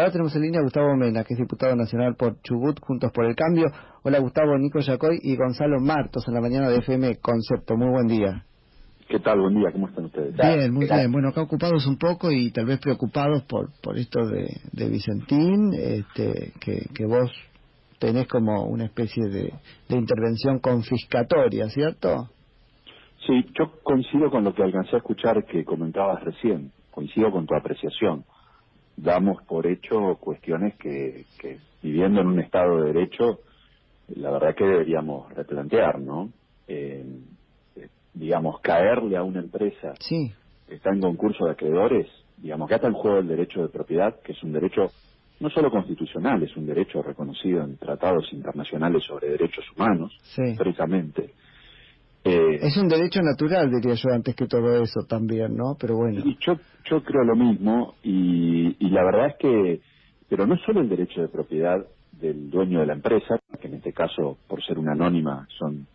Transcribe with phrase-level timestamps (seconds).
[0.00, 3.26] Ahora tenemos en línea a Gustavo Mena, que es diputado nacional por Chubut, Juntos por
[3.26, 3.66] el Cambio.
[4.02, 7.76] Hola Gustavo, Nico Yacoy y Gonzalo Martos en la mañana de FM Concepto.
[7.76, 8.46] Muy buen día.
[9.10, 9.42] ¿Qué tal?
[9.42, 10.34] Buen día, ¿cómo están ustedes?
[10.34, 11.12] Bien, muy bien.
[11.12, 15.74] Bueno, acá ocupados un poco y tal vez preocupados por, por esto de, de Vicentín,
[15.74, 17.30] este, que, que vos
[17.98, 19.52] tenés como una especie de,
[19.86, 22.30] de intervención confiscatoria, ¿cierto?
[23.26, 27.54] Sí, yo coincido con lo que alcancé a escuchar que comentabas recién, coincido con tu
[27.54, 28.24] apreciación.
[29.02, 33.40] Damos por hecho cuestiones que, que viviendo en un Estado de Derecho,
[34.16, 36.30] la verdad que deberíamos replantear, ¿no?
[36.68, 37.04] Eh,
[38.14, 40.32] digamos, caerle a una empresa sí.
[40.68, 44.20] que está en concurso de acreedores, digamos, que está en juego el derecho de propiedad,
[44.20, 44.90] que es un derecho
[45.38, 50.54] no solo constitucional, es un derecho reconocido en tratados internacionales sobre derechos humanos, sí.
[50.56, 51.30] precisamente.
[52.22, 55.76] Eh, es un derecho natural, diría yo, antes que todo eso también, ¿no?
[55.80, 56.20] Pero bueno.
[56.24, 59.80] Y yo, yo creo lo mismo, y, y la verdad es que,
[60.28, 61.78] pero no solo el derecho de propiedad
[62.12, 65.86] del dueño de la empresa, que en este caso, por ser una anónima, son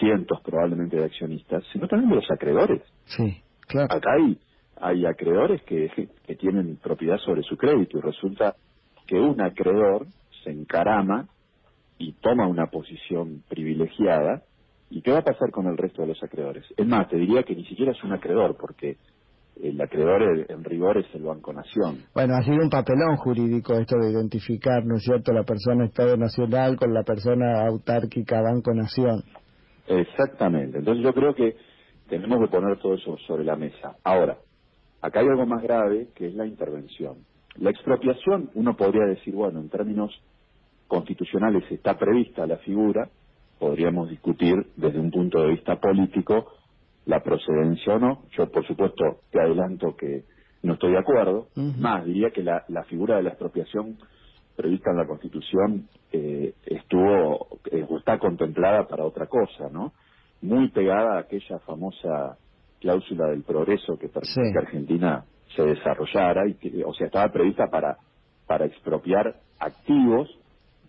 [0.00, 2.82] cientos probablemente de accionistas, sino también de los acreedores.
[3.04, 3.94] Sí, claro.
[3.94, 4.36] Acá hay,
[4.80, 5.88] hay acreedores que,
[6.26, 8.56] que tienen propiedad sobre su crédito y resulta
[9.06, 10.06] que un acreedor
[10.42, 11.28] se encarama
[11.98, 14.42] y toma una posición privilegiada
[14.94, 16.64] ¿Y qué va a pasar con el resto de los acreedores?
[16.76, 18.96] Es más, te diría que ni siquiera es un acreedor, porque
[19.60, 22.04] el acreedor en rigor es el Banco Nación.
[22.14, 26.16] Bueno, ha sido un papelón jurídico esto de identificar, ¿no es cierto?, la persona Estado
[26.16, 29.24] Nacional con la persona autárquica Banco Nación.
[29.88, 30.78] Exactamente.
[30.78, 31.56] Entonces yo creo que
[32.08, 33.96] tenemos que poner todo eso sobre la mesa.
[34.04, 34.38] Ahora,
[35.02, 37.16] acá hay algo más grave que es la intervención.
[37.56, 40.12] La expropiación, uno podría decir, bueno, en términos
[40.86, 43.10] constitucionales está prevista la figura,
[43.58, 46.52] podríamos discutir desde un punto de vista político
[47.06, 48.22] la procedencia o no.
[48.36, 50.24] Yo, por supuesto, te adelanto que
[50.62, 51.48] no estoy de acuerdo.
[51.54, 53.98] Más, diría que la, la, figura de la expropiación
[54.56, 59.92] prevista en la Constitución eh, estuvo, eh, está contemplada para otra cosa, ¿no?
[60.40, 62.38] Muy pegada a aquella famosa
[62.80, 64.52] cláusula del progreso que permite sí.
[64.52, 65.24] que Argentina
[65.54, 67.96] se desarrollara, y que, o sea, estaba prevista para,
[68.46, 70.28] para expropiar activos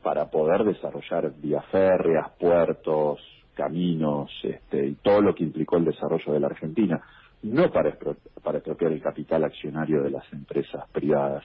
[0.06, 3.20] para poder desarrollar vías férreas, puertos,
[3.56, 7.02] caminos, este, y todo lo que implicó el desarrollo de la Argentina,
[7.42, 11.44] no para, expro para expropiar el capital accionario de las empresas privadas.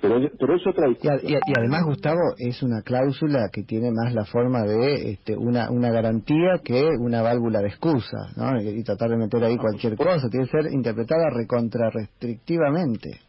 [0.00, 4.14] Pero, pero es otra y, y, y, además, Gustavo, es una cláusula que tiene más
[4.14, 8.62] la forma de este, una, una garantía que una válvula de excusa, ¿no?
[8.62, 13.27] Y, y tratar de meter ahí cualquier cosa, tiene que ser interpretada recontra restrictivamente.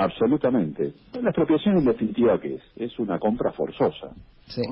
[0.00, 0.92] Absolutamente.
[1.20, 4.10] La expropiación en definitiva que es, es una compra forzosa.
[4.46, 4.62] Sí.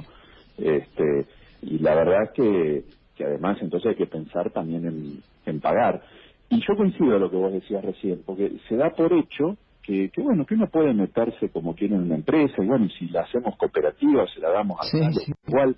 [0.57, 1.27] Este,
[1.63, 2.85] y la verdad es que,
[3.15, 6.03] que además entonces hay que pensar también en, en pagar.
[6.49, 10.11] Y yo coincido en lo que vos decías recién, porque se da por hecho que,
[10.11, 13.09] que bueno, que uno puede meterse como quiere en una empresa, y bueno, y si
[13.09, 15.33] la hacemos cooperativa, se la damos a sí, sí.
[15.47, 15.77] igual,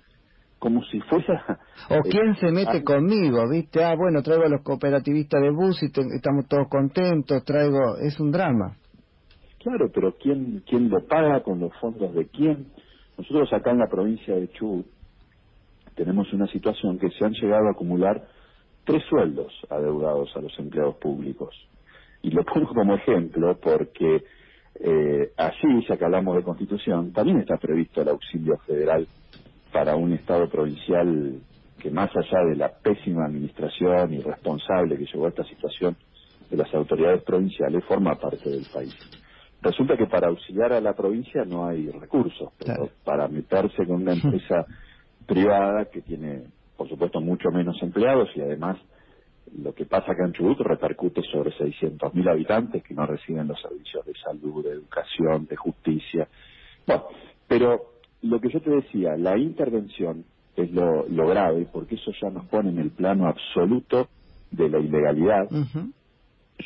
[0.59, 1.59] como si fuera...
[1.89, 3.83] O quién se mete conmigo, ¿viste?
[3.83, 7.97] Ah, bueno, traigo a los cooperativistas de bus y te, estamos todos contentos, traigo...
[7.97, 8.77] Es un drama.
[9.63, 11.43] Claro, pero ¿quién, ¿quién lo paga?
[11.43, 12.71] ¿Con los fondos de quién?
[13.17, 14.87] Nosotros acá en la provincia de Chubut
[15.95, 18.27] tenemos una situación que se han llegado a acumular
[18.85, 21.55] tres sueldos adeudados a los empleados públicos.
[22.23, 24.23] Y lo pongo como ejemplo porque
[24.79, 29.07] eh, allí, ya que hablamos de constitución, también está previsto el auxilio federal
[29.71, 31.39] para un Estado provincial
[31.79, 35.95] que más allá de la pésima administración irresponsable que llevó a esta situación
[36.49, 38.93] de las autoridades provinciales, forma parte del país.
[39.61, 42.89] Resulta que para auxiliar a la provincia no hay recursos, pero Claro.
[43.03, 44.65] para meterse con una empresa
[45.25, 46.43] privada que tiene,
[46.75, 48.77] por supuesto, mucho menos empleados y además
[49.57, 54.05] lo que pasa acá en Chubut repercute sobre 600.000 habitantes que no reciben los servicios
[54.05, 56.27] de salud, de educación, de justicia.
[56.87, 57.05] Bueno,
[57.47, 57.81] pero
[58.21, 62.45] lo que yo te decía, la intervención es lo, lo grave porque eso ya nos
[62.45, 64.07] pone en el plano absoluto
[64.51, 65.49] de la ilegalidad.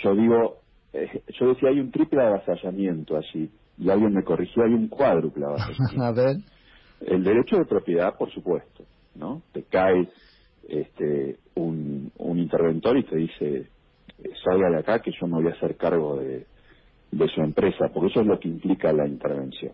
[0.04, 0.65] Yo digo,
[0.96, 5.46] eh, yo decía, hay un triple avasallamiento allí y alguien me corrigió, hay un cuádruple
[5.46, 6.04] avasallamiento.
[6.04, 6.36] A ver.
[7.02, 9.44] El derecho de propiedad, por supuesto, ¿no?
[9.52, 10.10] Te cae
[10.68, 13.70] este un, un interventor y te dice,
[14.18, 16.48] eh, salga de acá que yo me voy a hacer cargo de,
[17.12, 19.74] de su empresa, porque eso es lo que implica la intervención.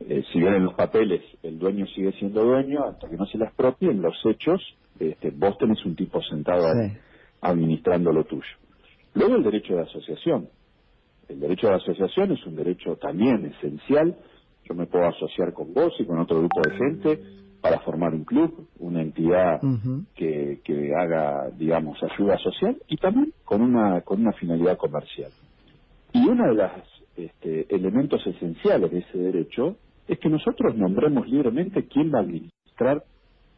[0.00, 3.36] Eh, si bien en los papeles el dueño sigue siendo dueño, hasta que no se
[3.38, 4.60] la expropie, en los hechos
[4.98, 6.96] este, vos tenés un tipo sentado Sí.
[7.42, 8.42] administrando lo tuyo.
[9.14, 10.48] Luego el derecho de asociación.
[11.28, 14.16] El derecho de asociación es un derecho también esencial.
[14.64, 17.22] Yo me puedo asociar con vos y con otro grupo de gente
[17.60, 19.60] para formar un club, una entidad
[20.14, 25.30] que, que haga, digamos, ayuda social y también con una, con una finalidad comercial.
[26.12, 26.72] Y una de las
[27.16, 29.76] este, elementos esenciales de ese derecho
[30.08, 33.04] es que nosotros nombremos libremente quién va a administrar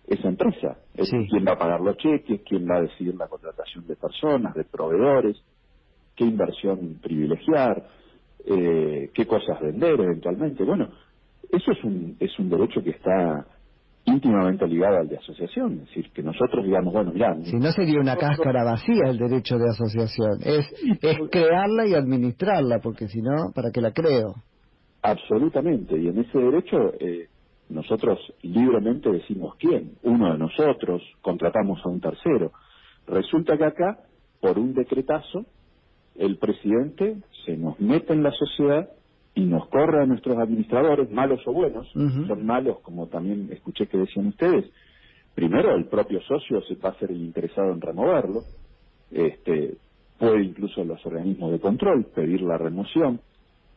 [0.07, 3.87] esa empresa, es quién va a pagar los cheques, quién va a decidir la contratación
[3.87, 5.37] de personas, de proveedores,
[6.17, 7.87] qué inversión privilegiar,
[8.45, 10.65] eh, qué cosas vender eventualmente.
[10.65, 10.89] Bueno,
[11.51, 13.47] eso es un, es un derecho que está
[14.05, 17.37] íntimamente ligado al de asociación, es decir, que nosotros digamos, bueno, mira...
[17.45, 20.67] Si no sería una cáscara vacía el derecho de asociación, es,
[21.01, 24.35] es crearla y administrarla, porque si no, ¿para qué la creo?
[25.03, 27.29] Absolutamente, y en ese derecho eh,
[27.73, 32.53] nosotros libremente decimos quién, uno de nosotros, contratamos a un tercero.
[33.07, 33.99] Resulta que acá,
[34.41, 35.47] por un decretazo,
[36.17, 38.89] el presidente se nos mete en la sociedad
[39.35, 43.99] y nos corre a nuestros administradores, malos o buenos, son malos como también escuché que
[43.99, 44.71] decían ustedes.
[45.35, 48.43] Primero, el propio socio se va a ser el interesado en removerlo,
[49.11, 49.77] este,
[50.19, 53.21] puede incluso los organismos de control pedir la remoción,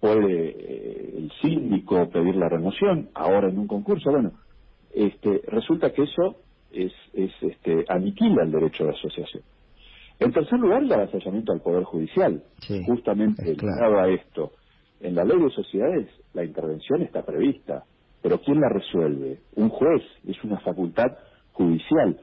[0.05, 4.33] puede eh, el síndico pedir la remoción, ahora en un concurso, bueno,
[4.93, 6.35] este, resulta que eso
[6.71, 9.41] es, es este, aniquila el derecho de asociación.
[10.19, 12.43] En tercer lugar, el avasallamiento al Poder Judicial,
[12.85, 14.51] justamente ligado a esto.
[15.01, 17.83] En la ley de sociedades la intervención está prevista,
[18.21, 19.39] pero ¿quién la resuelve?
[19.55, 21.11] Un juez, es una facultad
[21.51, 22.17] judicial.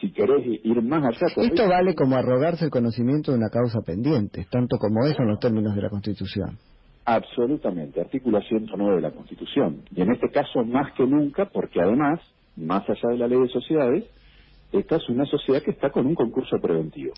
[0.00, 1.26] Si querés ir más allá...
[1.36, 5.38] Esto vale como arrogarse el conocimiento de una causa pendiente, tanto como eso en los
[5.38, 6.58] términos de la Constitución.
[7.08, 9.84] Absolutamente, artículo 109 de la Constitución.
[9.94, 12.20] Y en este caso más que nunca, porque además,
[12.56, 14.04] más allá de la ley de sociedades,
[14.72, 17.14] esta es una sociedad que está con un concurso preventivo.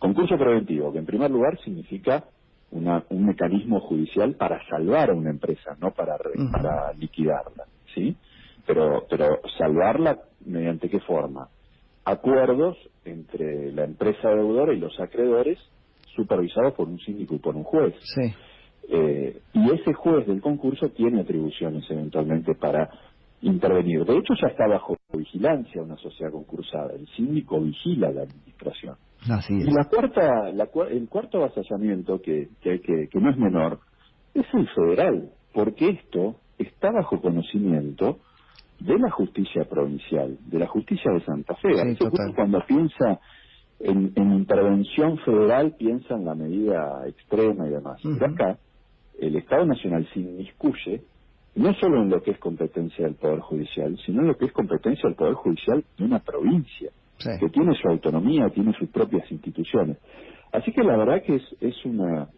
[0.00, 2.24] Concurso preventivo, que en primer lugar significa
[2.72, 6.16] una, un mecanismo judicial para salvar a una empresa, no para,
[6.50, 7.64] para liquidarla,
[7.94, 8.16] ¿sí?
[8.66, 11.48] Pero, pero salvarla mediante qué forma?
[12.04, 15.58] Acuerdos entre la empresa deudora y los acreedores
[16.16, 17.94] supervisados por un síndico y por un juez.
[18.02, 18.34] Sí.
[18.90, 22.88] Eh, y ese juez del concurso tiene atribuciones eventualmente para
[23.42, 24.04] intervenir.
[24.04, 26.94] De hecho, ya está bajo vigilancia una sociedad concursada.
[26.94, 28.96] El síndico vigila la administración.
[29.30, 33.80] Así Y la cuarta, la, el cuarto avasallamiento, que, que, que, no es menor,
[34.34, 38.18] es el federal, porque esto está bajo conocimiento
[38.80, 41.68] de la justicia provincial, de la justicia de Santa Fe.
[42.34, 43.20] cuando piensa
[43.80, 48.00] en, intervención federal, piensa en la medida extrema y demás.
[48.02, 48.58] Pero acá,
[49.18, 51.02] el Estado Nacional se inmiscuye
[51.54, 54.52] no solo en lo que es competencia del Poder Judicial, sino en lo que es
[54.52, 59.98] competencia del Poder Judicial de una provincia, que tiene su autonomía, tiene sus propias instituciones.
[60.52, 62.28] Así que la verdad que es, es una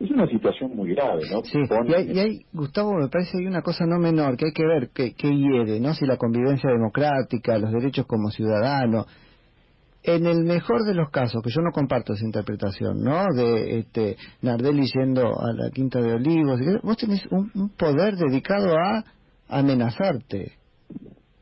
[0.00, 1.42] es una situación muy grave, ¿no?
[1.44, 4.66] Sí, y, hay, Gustavo, me parece que hay una cosa no menor que hay que
[4.66, 5.94] ver que, que hiere, ¿no?
[5.94, 9.06] Si la convivencia democrática, los derechos como ciudadano,
[10.06, 13.24] en el mejor de los casos, que yo no comparto esa interpretación, ¿no?
[13.34, 19.02] De este, Nardelli yendo a la Quinta de Olivos, vos tenés un, poder dedicado a
[19.48, 20.52] amenazarte.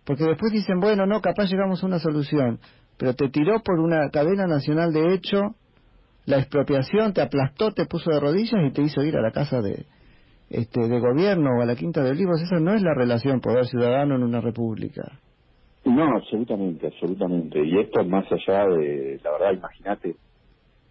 [0.04, 2.60] Porque después dicen, bueno, no, capaz llegamos a una solución,
[2.98, 5.40] pero te tiró por una cadena nacional de hecho,
[6.24, 9.60] la expropiación, te aplastó, te puso de rodillas y te hizo ir a la casa
[9.60, 9.86] de,
[10.50, 12.40] este, de gobierno o a la Quinta de Olivos.
[12.40, 15.18] Esa no es la relación poder ciudadano en una república.
[15.84, 17.64] No, absolutamente, absolutamente.
[17.64, 20.16] Y esto más allá de, la verdad, imagínate,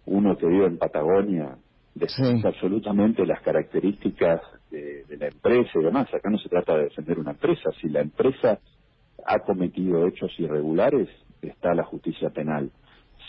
[0.06, 1.56] uno que vive en Patagonia,
[1.94, 4.40] defende absolutamente las características
[4.70, 6.12] de, la empresa y demás.
[6.12, 7.70] Acá no se trata de defender una empresa.
[7.80, 8.58] Si la empresa
[9.26, 11.08] ha cometido hechos irregulares,
[11.40, 12.70] está la justicia penal.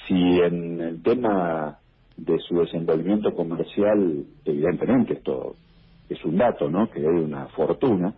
[0.07, 1.79] Si en el tema
[2.17, 5.55] de su desenvolvimiento comercial, evidentemente esto
[6.09, 6.89] es un dato, ¿no?
[6.89, 8.13] Que hay una fortuna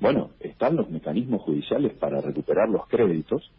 [0.00, 3.50] bueno, están los mecanismos judiciales para recuperar los créditos,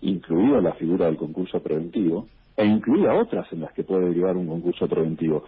[0.00, 4.46] incluida la figura del concurso preventivo, e incluida otras en las que puede derivar un
[4.46, 5.44] concurso preventivo.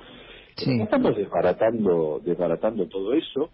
[0.57, 3.51] Estamos desbaratando, desbaratando todo eso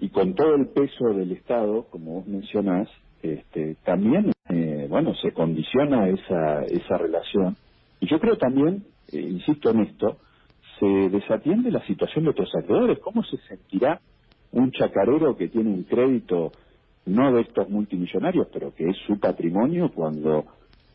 [0.00, 2.88] y con todo el peso del Estado, como vos mencionás,
[3.22, 7.56] este, también, eh, bueno, se condiciona esa, esa relación.
[8.00, 10.18] Y yo creo también, eh, insisto en esto,
[10.78, 12.98] se desatiende la situación de otros acreedores.
[12.98, 14.00] ¿Cómo se sentirá
[14.52, 16.52] un chacarero que tiene un crédito
[17.06, 20.44] no de estos multimillonarios, pero que es su patrimonio cuando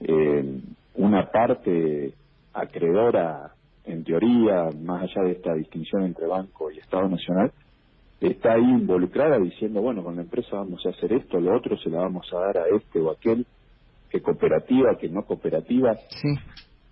[0.02, 0.60] eh,
[0.96, 2.14] una parte
[2.54, 3.54] acreedora,
[3.86, 7.52] en teoría, más allá de esta distinción entre banco y Estado Nacional,
[8.20, 11.90] está ahí involucrada diciendo, bueno, con la empresa vamos a hacer esto, lo otro se
[11.90, 13.46] la vamos a dar a este o aquel,
[14.10, 15.96] que cooperativa, que no cooperativa.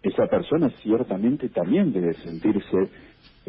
[0.02, 2.90] Esa persona ciertamente también debe sentirse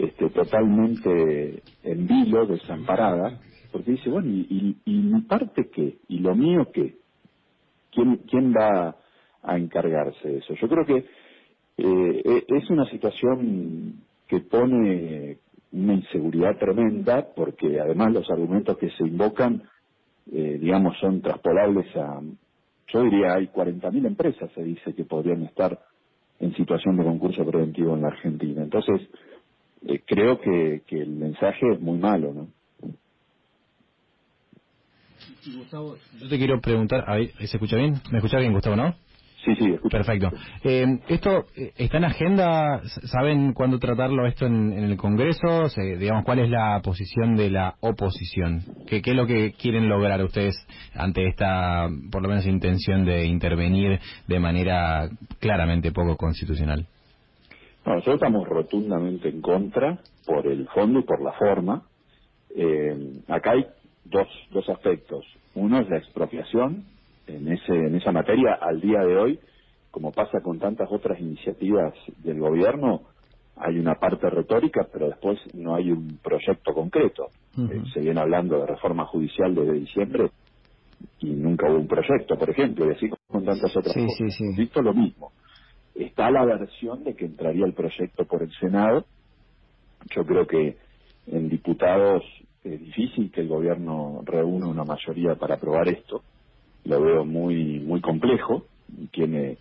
[0.01, 5.99] este, totalmente en vilo, desamparada, porque dice, bueno, ¿y, mi parte qué?
[6.09, 6.97] ¿Y lo mío qué?
[7.93, 8.97] ¿Quién, quién va
[9.43, 10.55] a encargarse de eso?
[10.55, 15.39] Yo creo que eh, e, es una situación que pone
[15.73, 19.63] una inseguridad tremenda porque además los argumentos que se invocan,
[20.33, 22.21] eh, digamos, son traspolables a,
[22.89, 25.79] yo diría, hay 40.000 empresas, se dice, que podrían estar
[26.39, 28.63] en situación de concurso preventivo en la Argentina.
[28.63, 29.09] Entonces,
[29.87, 32.49] eh, creo que, que el mensaje es muy malo, ¿no?
[35.57, 37.05] Gustavo, yo te quiero preguntar,
[37.39, 37.95] ¿se escucha bien?
[38.11, 38.95] ¿Me escucha bien, Gustavo, no?
[39.45, 40.31] Sí, sí, Perfecto.
[40.65, 42.83] Eh, ¿Esto eh, está en agenda?
[43.05, 45.67] ¿Saben cuándo tratarlo esto en, el Congreso?
[45.99, 48.65] digamos, ¿cuál es la posición de la oposición?
[48.87, 50.55] ¿Qué, ¿Qué es lo que quieren lograr ustedes
[50.95, 55.09] ante esta, por lo menos, intención de intervenir de manera
[55.39, 56.87] claramente poco constitucional?
[57.85, 61.87] Nosotros estamos rotundamente en contra por el fondo y por la forma.
[62.55, 63.67] Eh, acá hay
[64.05, 65.25] dos, dos aspectos.
[65.55, 66.85] Uno es la expropiación,
[67.27, 69.41] en, ese, en esa materia al día de hoy,
[69.91, 73.09] como pasa con tantas otras iniciativas del gobierno,
[73.57, 77.31] hay una parte retórica, pero después no hay un proyecto concreto.
[77.57, 80.31] Eh, se viene hablando de reforma judicial desde diciembre
[81.19, 84.17] y nunca hubo un proyecto, por ejemplo, y así con tantas otras cosas.
[84.17, 85.33] Sí, Visto lo mismo.
[85.95, 89.05] Está la versión de que entraría el proyecto por el Senado.
[90.15, 90.77] Yo creo que
[91.27, 92.23] en diputados
[92.65, 96.23] es difícil que el gobierno reúna una mayoría para aprobar esto
[96.85, 98.65] lo veo muy muy complejo,
[99.13, 99.59] tiene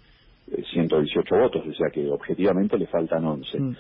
[0.72, 3.60] 118 eh, votos, o sea que objetivamente le faltan 11.
[3.60, 3.76] Mm.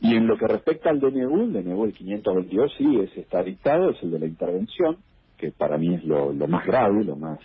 [0.00, 3.90] Y en lo que respecta al DNU, el DNU el 522 sí es, está dictado,
[3.90, 4.96] es el de la intervención,
[5.36, 7.38] que para mí es lo, lo más grave, lo más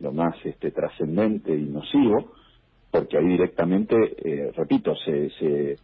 [0.00, 2.32] lo más este trascendente y nocivo,
[2.94, 5.76] porque ahí directamente, eh, repito, se, se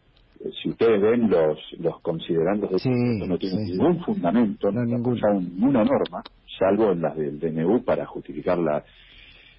[0.62, 6.22] si ustedes ven los los considerandos de sí, no tienen ningún fundamento, no, ninguna norma,
[6.56, 8.84] salvo en las del DNU para justificar la,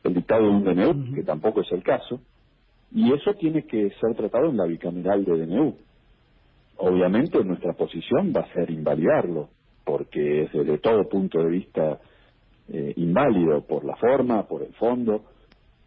[0.05, 2.21] el dictado de un DNU, que tampoco es el caso,
[2.93, 5.75] y eso tiene que ser tratado en la bicameral de DNU.
[6.77, 9.49] Obviamente nuestra posición va a ser invalidarlo,
[9.83, 11.99] porque es desde todo punto de vista
[12.69, 15.25] eh, inválido por la forma, por el fondo.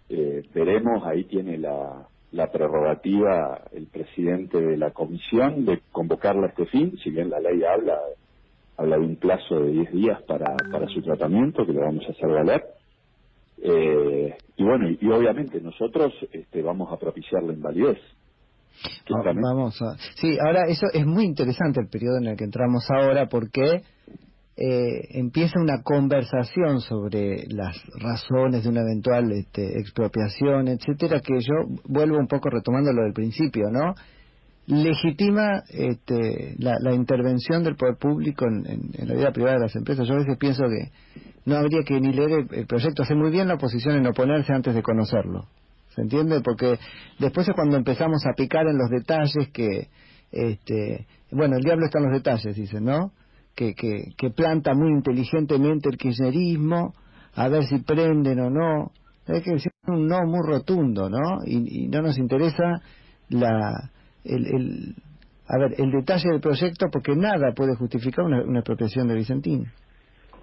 [0.09, 6.51] Eh, veremos, ahí tiene la, la prerrogativa el presidente de la comisión de convocarla a
[6.51, 7.99] este fin, si bien la ley habla,
[8.77, 12.13] habla de un plazo de 10 días para, para su tratamiento, que lo vamos a
[12.13, 12.65] hacer valer.
[13.63, 17.99] Eh, y bueno, y, obviamente nosotros este, vamos a propiciar la invalidez.
[19.09, 19.97] Vamos a...
[20.17, 23.83] Sí, ahora eso es muy interesante el periodo en el que entramos ahora porque
[24.57, 31.55] eh, empieza una conversación sobre las razones de una eventual este, expropiación, etcétera, que yo
[31.89, 33.95] vuelvo un poco retomando lo del principio, ¿no?
[34.67, 40.07] Legitima este, la, intervención del poder público en, la vida privada de las empresas.
[40.07, 40.91] Yo a veces pienso que
[41.47, 43.03] no habría que ni leer el, proyecto.
[43.03, 45.47] Hace muy bien la oposición en oponerse antes de conocerlo.
[45.97, 46.41] ¿Se entiende?
[46.43, 46.79] Porque
[47.19, 49.89] después es cuando empezamos a picar en los detalles que,
[50.33, 53.13] este, bueno, el diablo está en los detalles, dicen, ¿no?
[53.55, 56.93] Que, que, planta muy inteligentemente el kirchnerismo,
[57.35, 58.91] a ver si prenden o no.
[59.27, 61.39] Hay que decir un no muy rotundo, ¿no?
[61.47, 62.81] Y, no nos interesa
[63.29, 63.91] la,
[64.25, 64.95] el,
[65.49, 69.67] a ver, el detalle del proyecto porque nada puede justificar una, una expropiación de Vicentín.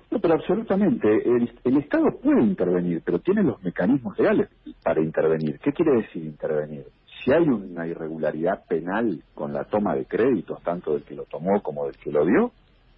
[0.10, 1.08] No, pero absolutamente.
[1.08, 4.50] El, el, Estado puede intervenir, pero tiene los mecanismos legales
[4.84, 5.58] para intervenir.
[5.60, 6.86] ¿Qué quiere decir intervenir?
[7.24, 11.62] Si hay una irregularidad penal con la toma de créditos, tanto del que lo tomó
[11.62, 12.52] como del que lo dio,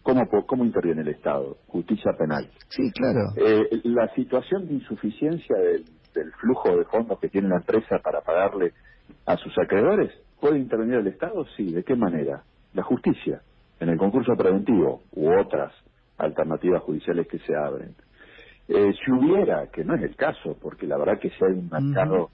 [0.04, 1.58] ¿Cómo, ¿Cómo interviene el Estado?
[1.68, 2.50] Justicia penal.
[2.70, 3.32] Sí, claro.
[3.38, 5.86] Eh, la situación de insuficiencia del,
[6.40, 8.74] flujo de fondos que tiene la empresa para pagarle
[9.26, 11.46] a sus acreedores, ¿puede intervenir el Estado?
[11.56, 11.72] Sí.
[11.72, 12.44] ¿De qué manera?
[12.74, 13.42] La justicia,
[13.80, 15.74] en el concurso preventivo u otras
[16.18, 17.96] alternativas judiciales que se abren.
[18.68, 21.70] Eh, si hubiera, que no es el caso, porque la verdad que si hay un
[21.70, 22.30] mercado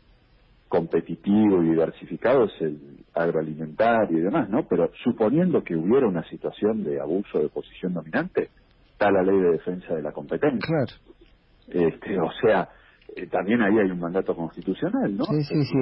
[0.69, 2.79] competitivo y diversificado es el
[3.13, 4.65] agroalimentario y demás, ¿no?
[4.69, 8.49] Pero suponiendo que hubiera una situación de abuso de posición dominante,
[8.91, 10.61] está la ley de defensa de la competencia.
[10.61, 10.93] Claro.
[11.67, 12.69] Este, o sea,
[13.15, 15.25] eh, también ahí hay un mandato constitucional, ¿no?
[15.25, 15.77] Sí, sí, sí,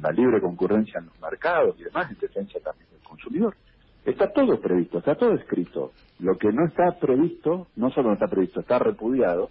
[0.00, 3.56] la, libre concurrencia en los mercados y demás, en defensa también del consumidor.
[4.04, 5.92] Está todo previsto, está todo escrito.
[6.20, 9.50] Lo que no está previsto, no solo no está previsto, está repudiado,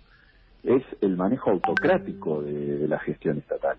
[0.63, 3.77] es el manejo autocrático de la gestión estatal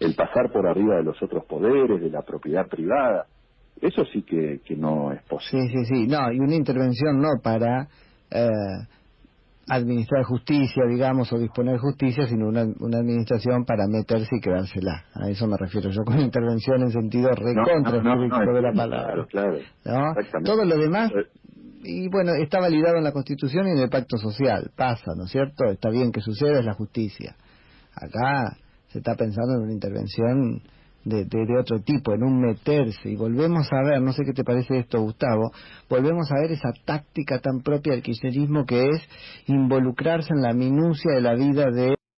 [0.00, 3.26] el pasar por arriba de los otros poderes, de la propiedad privada.
[3.80, 5.68] Eso sí que, que no es posible.
[5.68, 6.06] Sí, sí, sí.
[6.06, 7.88] No, y una intervención no para
[8.30, 8.48] eh,
[9.68, 15.04] administrar justicia, digamos, o disponer justicia, sino una, una administración para meterse y quedársela.
[15.14, 19.26] A eso me refiero yo con intervención en sentido recontra no, de la palabra.
[19.28, 19.58] Claro,
[20.44, 21.26] Todo lo demás, eh.
[21.82, 24.70] y bueno, está validado en la Constitución y en el Pacto Social.
[24.76, 25.64] Pasa, ¿no es cierto?
[25.70, 27.34] Está bien que suceda, es la justicia.
[27.94, 28.56] Acá
[28.96, 30.62] se está pensando en una intervención
[31.04, 34.42] de, de, otro tipo, en un meterse, y volvemos a ver, no sé qué te
[34.42, 35.52] parece esto, Gustavo,
[35.88, 39.02] volvemos a ver esa táctica tan propia del kirchnerismo que es
[39.48, 41.95] involucrarse en la minucia de la vida de